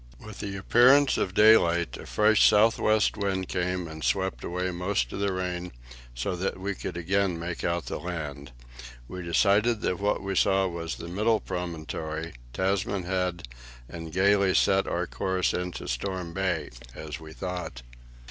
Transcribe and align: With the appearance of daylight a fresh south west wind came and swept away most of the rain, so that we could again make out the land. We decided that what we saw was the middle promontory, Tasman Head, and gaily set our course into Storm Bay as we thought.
With 0.19 0.39
the 0.39 0.57
appearance 0.57 1.15
of 1.19 1.35
daylight 1.35 1.95
a 1.95 2.07
fresh 2.07 2.49
south 2.49 2.79
west 2.79 3.17
wind 3.17 3.47
came 3.49 3.87
and 3.87 4.03
swept 4.03 4.43
away 4.43 4.71
most 4.71 5.13
of 5.13 5.19
the 5.19 5.31
rain, 5.31 5.71
so 6.15 6.35
that 6.37 6.59
we 6.59 6.73
could 6.73 6.97
again 6.97 7.37
make 7.37 7.63
out 7.63 7.85
the 7.85 7.99
land. 7.99 8.51
We 9.07 9.21
decided 9.21 9.81
that 9.81 9.99
what 9.99 10.23
we 10.23 10.33
saw 10.35 10.65
was 10.65 10.95
the 10.95 11.07
middle 11.07 11.39
promontory, 11.39 12.33
Tasman 12.51 13.03
Head, 13.03 13.47
and 13.87 14.11
gaily 14.11 14.55
set 14.55 14.87
our 14.87 15.05
course 15.05 15.53
into 15.53 15.87
Storm 15.87 16.33
Bay 16.33 16.71
as 16.95 17.19
we 17.19 17.31
thought. 17.31 17.83